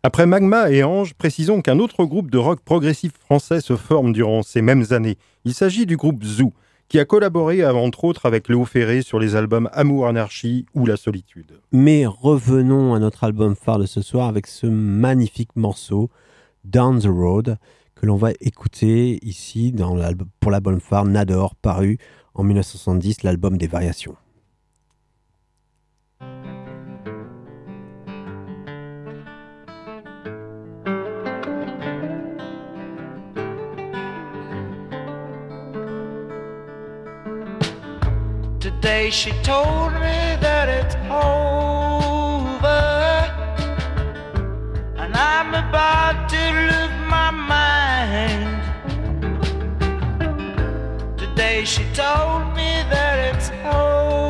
Après 0.03 0.25
Magma 0.25 0.69
et 0.69 0.83
Ange, 0.83 1.13
précisons 1.13 1.61
qu'un 1.61 1.79
autre 1.79 2.03
groupe 2.03 2.29
de 2.29 2.37
rock 2.37 2.59
progressif 2.59 3.13
français 3.13 3.61
se 3.61 3.77
forme 3.77 4.11
durant 4.11 4.43
ces 4.43 4.61
mêmes 4.61 4.83
années. 4.89 5.15
Il 5.45 5.53
s'agit 5.53 5.85
du 5.85 5.95
groupe 5.95 6.21
Zoo, 6.21 6.51
qui 6.89 6.99
a 6.99 7.05
collaboré 7.05 7.65
entre 7.65 8.03
autres 8.03 8.25
avec 8.25 8.49
Léo 8.49 8.65
Ferré 8.65 9.01
sur 9.01 9.19
les 9.19 9.37
albums 9.37 9.69
Amour 9.71 10.07
Anarchie 10.07 10.65
ou 10.73 10.85
La 10.85 10.97
Solitude. 10.97 11.61
Mais 11.71 12.05
revenons 12.05 12.93
à 12.93 12.99
notre 12.99 13.23
album 13.23 13.55
phare 13.55 13.79
de 13.79 13.85
ce 13.85 14.01
soir 14.01 14.27
avec 14.27 14.47
ce 14.47 14.67
magnifique 14.67 15.55
morceau 15.55 16.09
Down 16.65 16.99
the 16.99 17.07
Road 17.07 17.57
que 17.95 18.05
l'on 18.05 18.17
va 18.17 18.31
écouter 18.41 19.17
ici 19.21 19.71
dans 19.71 19.95
pour 20.41 20.51
l'album 20.51 20.81
phare 20.81 21.05
Nador 21.05 21.55
paru 21.55 21.99
en 22.33 22.43
1970, 22.43 23.23
l'album 23.23 23.57
des 23.57 23.67
variations. 23.67 24.17
Today 38.87 39.09
she 39.09 39.31
told 39.43 39.91
me 39.95 40.37
that 40.39 40.69
it's 40.69 40.95
over, 41.11 42.69
and 44.95 45.13
I'm 45.13 45.53
about 45.53 46.29
to 46.29 46.37
lose 46.69 46.97
my 47.09 47.29
mind. 47.31 48.61
Today 51.19 51.65
she 51.65 51.83
told 51.93 52.55
me 52.55 52.85
that 52.89 53.35
it's 53.35 53.49
over. 53.65 54.26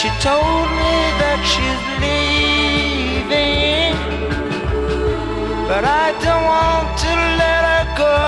She 0.00 0.08
told 0.20 0.68
me 0.80 0.94
that 1.18 1.40
she's 1.50 1.82
leaving, 1.98 3.96
but 5.66 5.82
I 5.84 6.14
don't 6.22 6.44
want 6.54 6.86
to 7.02 7.12
let 7.42 7.62
her 7.72 7.86
go. 7.98 8.18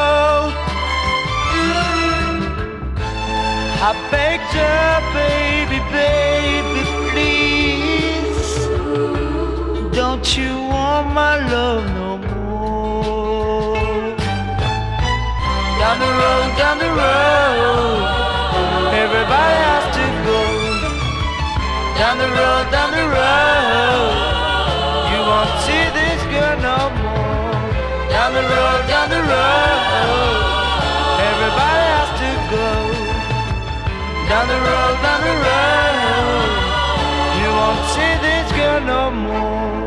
I 3.87 3.91
begged 4.11 4.53
her, 4.59 5.01
baby, 5.15 5.79
baby, 5.95 6.83
please. 7.13 8.51
Don't 9.95 10.27
you 10.37 10.53
want 10.75 11.07
my 11.15 11.35
love 11.55 11.85
no 12.01 12.19
more? 12.19 13.77
Down 15.79 15.97
the 16.05 16.11
road, 16.21 16.51
down 16.59 16.77
the 16.79 16.91
road, 16.99 17.40
Down 22.11 22.19
the 22.19 22.27
road, 22.27 22.67
down 22.73 22.91
the 22.91 23.07
road, 23.07 24.11
you 25.13 25.21
won't 25.31 25.55
see 25.63 25.85
this 25.95 26.21
girl 26.35 26.57
no 26.59 26.91
more. 26.99 27.55
Down 28.11 28.35
the 28.35 28.43
road, 28.51 28.83
down 28.91 29.11
the 29.15 29.23
road, 29.31 30.43
everybody 31.31 31.87
has 31.95 32.11
to 32.23 32.31
go. 32.51 32.67
Down 34.29 34.47
the 34.49 34.59
road, 34.59 34.97
down 35.07 35.21
the 35.23 35.37
road, 35.47 36.51
you 37.39 37.49
won't 37.61 37.85
see 37.95 38.13
this 38.27 38.47
girl 38.59 38.81
no 38.81 39.03
more. 39.13 39.80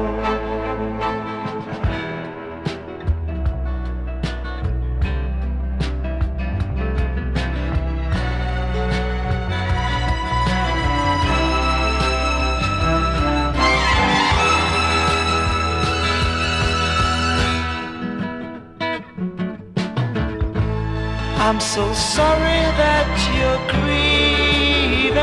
I'm 21.53 21.61
so 21.61 21.85
sorry 21.93 22.65
that 22.81 23.13
you're 23.37 23.61
grieving, 23.69 25.13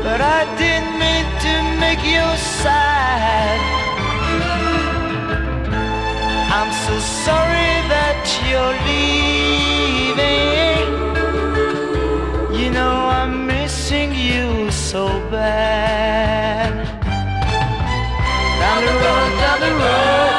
but 0.00 0.20
I 0.20 0.46
didn't 0.56 0.96
mean 1.02 1.26
to 1.46 1.54
make 1.82 2.02
you 2.06 2.22
sad. 2.62 3.58
I'm 6.54 6.70
so 6.86 6.94
sorry 7.26 7.74
that 7.90 8.22
you're 8.46 8.78
leaving. 8.86 10.86
You 12.60 12.68
know 12.70 12.94
I'm 13.18 13.34
missing 13.44 14.14
you 14.14 14.70
so 14.70 15.18
bad. 15.32 16.70
Down 18.60 18.80
the 18.86 18.94
road, 19.02 19.32
down 19.42 19.58
the 19.66 19.72
road. 19.82 20.35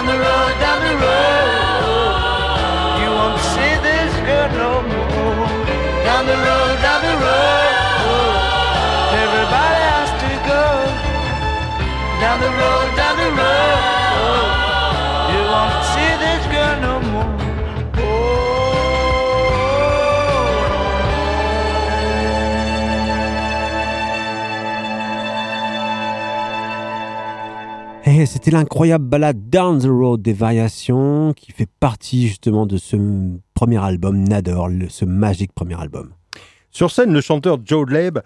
Down 0.00 0.06
the 0.06 0.18
road, 0.18 0.54
down 0.60 0.80
the 0.80 0.94
road. 0.96 1.84
You 3.00 3.08
won't 3.18 3.38
see 3.52 3.72
this 3.84 4.12
girl 4.24 4.48
no 4.56 4.80
more. 4.88 5.46
Down 6.08 6.24
the 6.24 6.38
road, 6.46 6.76
down 6.80 7.00
the 7.04 7.16
road. 7.20 7.74
Everybody 9.24 9.82
has 9.92 10.10
to 10.22 10.30
go 10.48 10.64
down 12.18 12.40
the 12.40 12.48
road, 12.48 12.96
down 12.96 13.16
the 13.18 13.30
road. 13.42 13.69
Et 28.12 28.26
c'était 28.26 28.50
l'incroyable 28.50 29.04
balade 29.04 29.48
Down 29.50 29.78
the 29.78 29.86
Road 29.86 30.20
des 30.20 30.32
Variations 30.32 31.32
qui 31.32 31.52
fait 31.52 31.68
partie 31.78 32.26
justement 32.26 32.66
de 32.66 32.76
ce 32.76 32.96
premier 33.54 33.76
album 33.76 34.24
Nador, 34.26 34.68
ce 34.88 35.04
magique 35.04 35.52
premier 35.52 35.80
album. 35.80 36.10
Sur 36.72 36.90
scène, 36.90 37.12
le 37.12 37.20
chanteur 37.20 37.58
Joe 37.64 37.88
Leb 37.88 38.18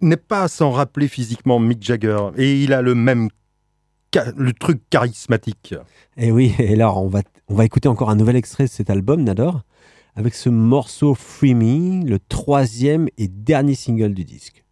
n'est 0.00 0.16
pas 0.16 0.46
sans 0.46 0.70
rappeler 0.70 1.08
physiquement 1.08 1.58
Mick 1.58 1.82
Jagger. 1.82 2.28
Et 2.36 2.62
il 2.62 2.72
a 2.72 2.80
le 2.80 2.94
même 2.94 3.28
le 4.36 4.52
truc 4.52 4.82
charismatique. 4.88 5.74
Et 6.16 6.30
oui, 6.30 6.54
et 6.60 6.76
là 6.76 6.94
on 6.94 7.08
va, 7.08 7.22
on 7.48 7.54
va 7.54 7.64
écouter 7.64 7.88
encore 7.88 8.10
un 8.10 8.16
nouvel 8.16 8.36
extrait 8.36 8.64
de 8.64 8.70
cet 8.70 8.88
album 8.88 9.24
Nador 9.24 9.62
avec 10.14 10.34
ce 10.34 10.48
morceau 10.48 11.14
Free 11.16 11.54
Me, 11.54 12.08
le 12.08 12.20
troisième 12.20 13.08
et 13.18 13.26
dernier 13.26 13.74
single 13.74 14.14
du 14.14 14.24
disque. 14.24 14.64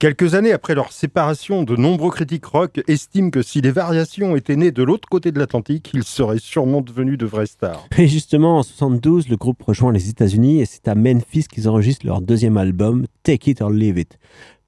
Quelques 0.00 0.34
années 0.34 0.52
après 0.52 0.74
leur 0.74 0.92
séparation, 0.92 1.62
de 1.62 1.76
nombreux 1.76 2.10
critiques 2.10 2.46
rock 2.46 2.80
estiment 2.88 3.28
que 3.28 3.42
si 3.42 3.60
les 3.60 3.70
variations 3.70 4.34
étaient 4.34 4.56
nées 4.56 4.70
de 4.70 4.82
l'autre 4.82 5.06
côté 5.06 5.30
de 5.30 5.38
l'Atlantique, 5.38 5.90
ils 5.92 6.04
seraient 6.04 6.38
sûrement 6.38 6.80
devenus 6.80 7.18
de 7.18 7.26
vraies 7.26 7.44
stars. 7.44 7.86
Et 7.98 8.08
justement, 8.08 8.56
en 8.56 8.62
72, 8.62 9.28
le 9.28 9.36
groupe 9.36 9.62
rejoint 9.62 9.92
les 9.92 10.08
États-Unis 10.08 10.62
et 10.62 10.64
c'est 10.64 10.88
à 10.88 10.94
Memphis 10.94 11.44
qu'ils 11.44 11.68
enregistrent 11.68 12.06
leur 12.06 12.22
deuxième 12.22 12.56
album, 12.56 13.04
Take 13.24 13.50
It 13.50 13.60
or 13.60 13.68
Leave 13.68 13.98
It, 13.98 14.18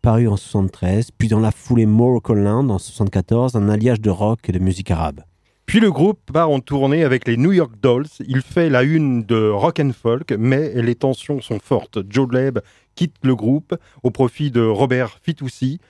paru 0.02 0.28
en 0.28 0.36
73, 0.36 1.12
puis 1.16 1.28
dans 1.28 1.40
la 1.40 1.50
foulée 1.50 1.86
Miracle 1.86 2.34
Land 2.34 2.68
en 2.68 2.78
74, 2.78 3.56
un 3.56 3.70
alliage 3.70 4.02
de 4.02 4.10
rock 4.10 4.40
et 4.50 4.52
de 4.52 4.58
musique 4.58 4.90
arabe. 4.90 5.22
Puis 5.64 5.80
le 5.80 5.90
groupe 5.90 6.20
part 6.30 6.50
en 6.50 6.60
tournée 6.60 7.04
avec 7.04 7.26
les 7.26 7.38
New 7.38 7.52
York 7.52 7.72
Dolls. 7.80 8.08
Il 8.26 8.42
fait 8.42 8.68
la 8.68 8.82
une 8.82 9.22
de 9.22 9.48
rock 9.48 9.80
and 9.80 9.92
folk, 9.92 10.34
mais 10.38 10.82
les 10.82 10.94
tensions 10.94 11.40
sont 11.40 11.60
fortes. 11.60 12.00
Joe 12.10 12.28
Leb 12.30 12.58
quitte 12.94 13.16
le 13.22 13.34
groupe 13.34 13.74
au 14.02 14.10
profit 14.10 14.50
de 14.50 14.62
Robert 14.62 15.18
Fitoussi, 15.22 15.80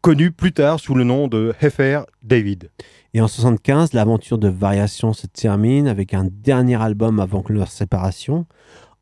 connu 0.00 0.30
plus 0.30 0.52
tard 0.52 0.80
sous 0.80 0.94
le 0.94 1.04
nom 1.04 1.28
de 1.28 1.54
Heffer 1.60 2.02
David. 2.22 2.70
Et 3.14 3.20
en 3.20 3.28
75, 3.28 3.92
l'aventure 3.92 4.38
de 4.38 4.48
Variation 4.48 5.12
se 5.12 5.26
termine 5.26 5.88
avec 5.88 6.12
un 6.14 6.24
dernier 6.30 6.80
album 6.82 7.20
avant 7.20 7.42
leur 7.48 7.70
séparation, 7.70 8.46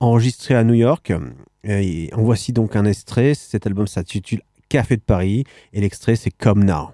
enregistré 0.01 0.55
à 0.55 0.65
New 0.65 0.75
York. 0.75 1.13
Et 1.65 2.11
en 2.13 2.23
voici 2.23 2.53
donc 2.53 2.77
un 2.77 2.85
extrait. 2.85 3.35
Cet 3.35 3.67
album 3.67 3.87
s'intitule 3.87 4.43
Café 4.69 4.97
de 4.97 5.03
Paris 5.03 5.45
et 5.73 5.81
l'extrait 5.81 6.17
c'est 6.17 6.31
Come 6.31 6.65
Now. 6.65 6.93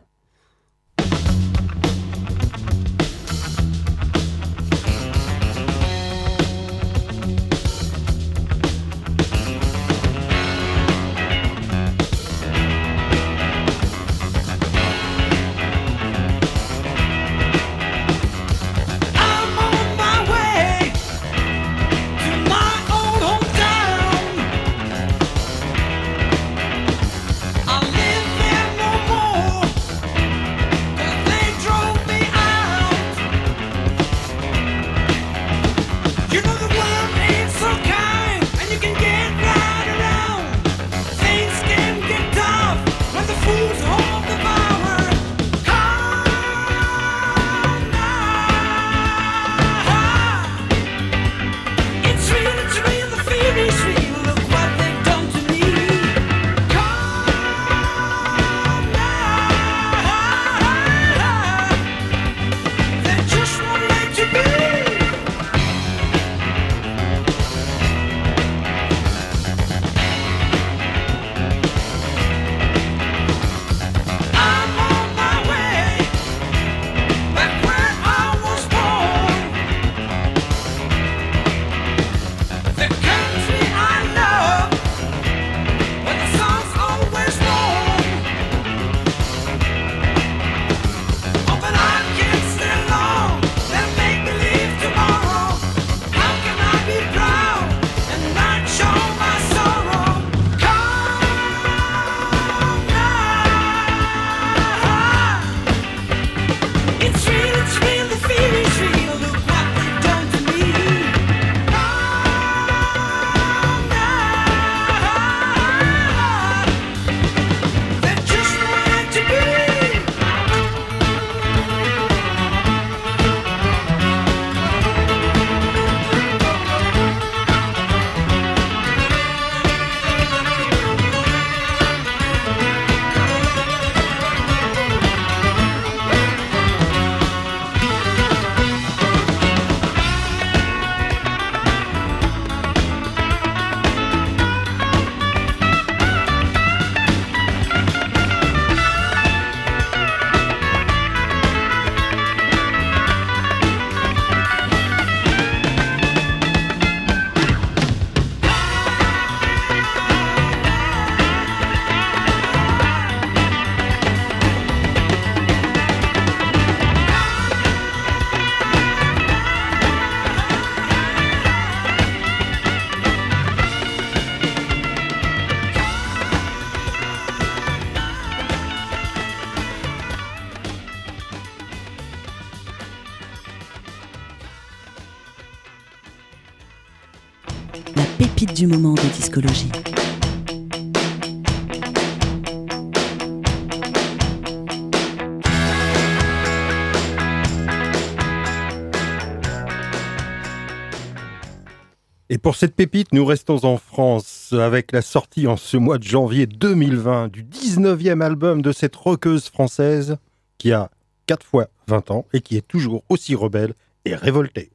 Pour 202.48 202.56
cette 202.56 202.74
pépite, 202.74 203.12
nous 203.12 203.26
restons 203.26 203.62
en 203.66 203.76
France 203.76 204.54
avec 204.58 204.92
la 204.92 205.02
sortie 205.02 205.46
en 205.46 205.58
ce 205.58 205.76
mois 205.76 205.98
de 205.98 206.04
janvier 206.04 206.46
2020 206.46 207.28
du 207.28 207.44
19e 207.44 208.22
album 208.22 208.62
de 208.62 208.72
cette 208.72 208.96
rockeuse 208.96 209.50
française 209.50 210.16
qui 210.56 210.72
a 210.72 210.90
4 211.26 211.44
fois 211.44 211.66
20 211.88 212.10
ans 212.10 212.24
et 212.32 212.40
qui 212.40 212.56
est 212.56 212.66
toujours 212.66 213.04
aussi 213.10 213.34
rebelle 213.34 213.74
et 214.06 214.14
révoltée. 214.14 214.70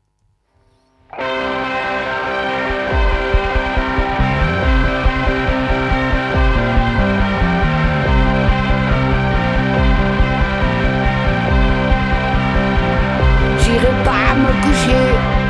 J'irai 13.57 14.03
pas 14.03 14.35
me 14.35 14.61
coucher. 14.61 15.43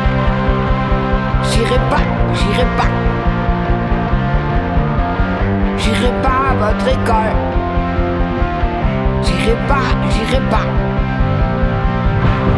J'irai 1.51 1.78
pas, 1.89 2.12
J'irai 2.64 2.76
pas. 2.78 2.91
J'irai 5.78 6.11
pas 6.22 6.39
à 6.49 6.53
votre 6.55 6.88
école. 6.88 7.36
J'irai 9.22 9.55
pas, 9.68 9.89
j'irai 10.11 10.39
pas. 10.49 10.66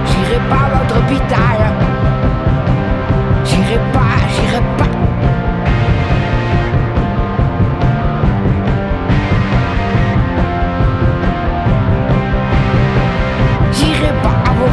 J'irai 0.05 0.39
pas 0.49 0.63
à 0.65 0.77
votre 0.77 0.95
hôpital. 0.99 1.59
J'irai 3.45 3.79
pas, 3.93 4.15
j'irai 4.33 4.61
pas. 4.77 4.91
J'irai 13.71 14.13
pas 14.21 14.37
à 14.45 14.53
vos 14.53 14.69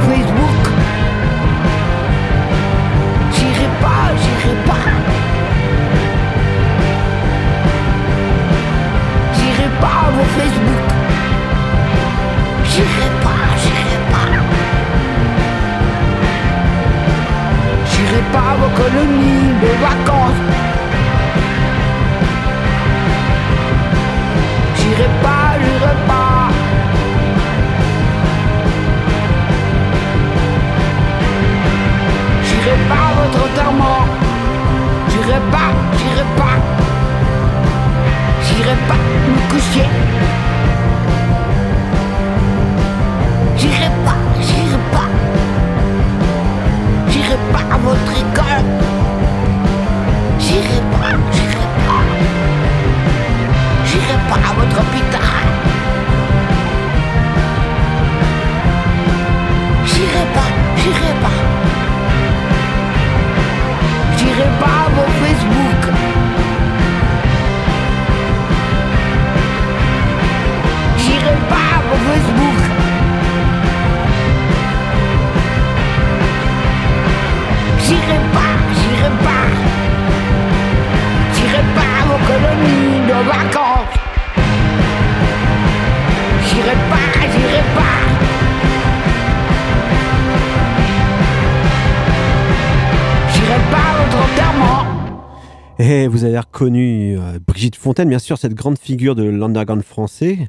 Bien 97.94 98.18
sûr, 98.18 98.38
cette 98.38 98.54
grande 98.54 98.78
figure 98.78 99.14
de 99.14 99.22
l'underground 99.22 99.82
français, 99.82 100.48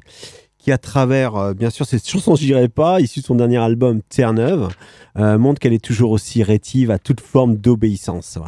qui 0.58 0.72
à 0.72 0.78
travers, 0.78 1.36
euh, 1.36 1.54
bien 1.54 1.70
sûr, 1.70 1.86
cette 1.86 2.08
chanson 2.08 2.36
J'irai 2.36 2.68
pas, 2.68 3.00
issue 3.00 3.20
de 3.20 3.26
son 3.26 3.34
dernier 3.34 3.58
album 3.58 4.00
Terre-Neuve, 4.08 4.68
euh, 5.18 5.36
montre 5.38 5.60
qu'elle 5.60 5.74
est 5.74 5.84
toujours 5.84 6.10
aussi 6.10 6.42
rétive 6.42 6.90
à 6.90 6.98
toute 6.98 7.20
forme 7.20 7.56
d'obéissance. 7.56 8.38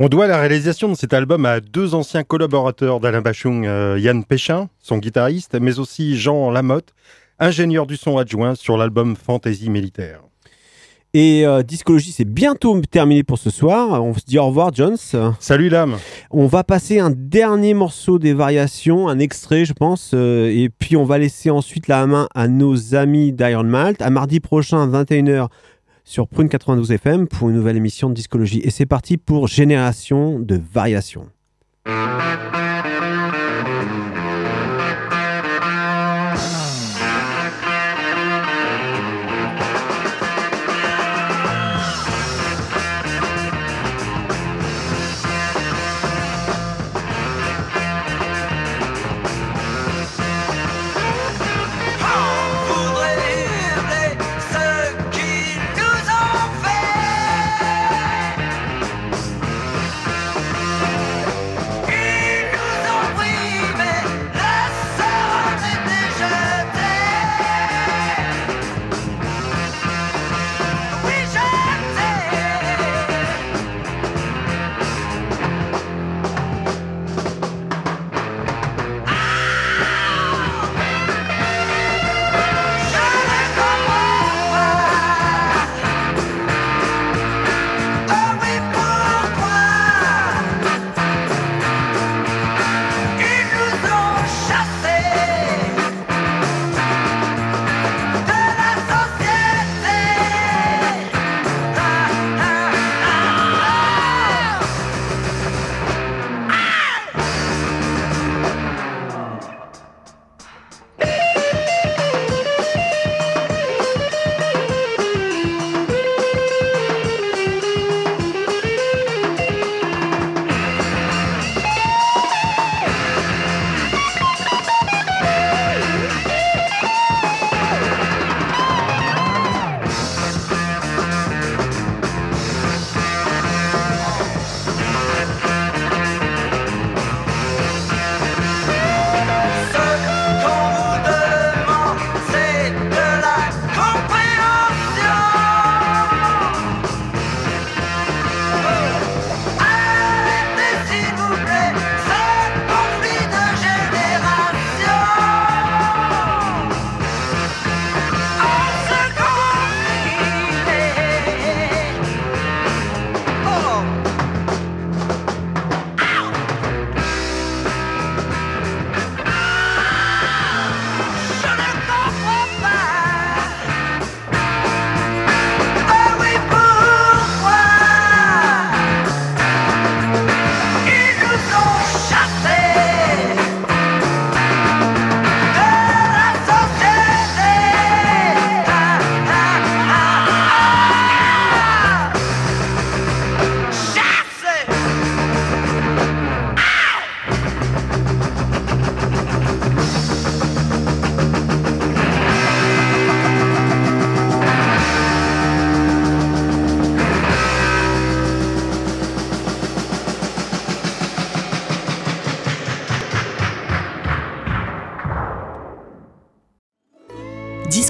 On 0.00 0.08
doit 0.08 0.26
la 0.26 0.38
réalisation 0.38 0.88
de 0.88 0.94
cet 0.94 1.14
album 1.14 1.46
à 1.46 1.60
deux 1.60 1.94
anciens 1.94 2.24
collaborateurs 2.24 2.98
d'Alain 3.00 3.20
Bachung, 3.20 3.66
euh, 3.66 3.98
Yann 3.98 4.24
Péchin, 4.24 4.68
son 4.80 4.98
guitariste, 4.98 5.56
mais 5.60 5.78
aussi 5.78 6.18
Jean 6.18 6.50
Lamotte, 6.50 6.92
ingénieur 7.38 7.86
du 7.86 7.96
son 7.96 8.18
adjoint 8.18 8.54
sur 8.54 8.76
l'album 8.76 9.14
Fantasy 9.14 9.70
Militaire. 9.70 10.22
Et 11.12 11.44
euh, 11.44 11.62
Discologie, 11.62 12.12
c'est 12.12 12.24
bientôt 12.24 12.80
terminé 12.82 13.24
pour 13.24 13.38
ce 13.38 13.50
soir. 13.50 14.02
On 14.02 14.14
se 14.14 14.24
dit 14.24 14.38
au 14.38 14.46
revoir, 14.46 14.72
Jones. 14.72 14.96
Salut 15.40 15.68
l'âme 15.68 15.96
On 16.30 16.46
va 16.46 16.62
passer 16.62 17.00
un 17.00 17.10
dernier 17.10 17.74
morceau 17.74 18.20
des 18.20 18.32
variations, 18.32 19.08
un 19.08 19.18
extrait, 19.18 19.64
je 19.64 19.72
pense, 19.72 20.12
euh, 20.14 20.48
et 20.54 20.68
puis 20.68 20.96
on 20.96 21.04
va 21.04 21.18
laisser 21.18 21.50
ensuite 21.50 21.88
la 21.88 22.06
main 22.06 22.28
à 22.34 22.46
nos 22.46 22.94
amis 22.94 23.32
d'Iron 23.32 23.64
Malt. 23.64 24.00
À 24.02 24.10
mardi 24.10 24.38
prochain, 24.38 24.86
21h, 24.86 25.48
sur 26.04 26.28
Prune 26.28 26.48
92 26.48 26.92
FM, 26.92 27.26
pour 27.26 27.48
une 27.48 27.56
nouvelle 27.56 27.76
émission 27.76 28.08
de 28.08 28.14
Discologie. 28.14 28.60
Et 28.62 28.70
c'est 28.70 28.86
parti 28.86 29.16
pour 29.16 29.48
Génération 29.48 30.38
de 30.38 30.60
variations. 30.72 31.26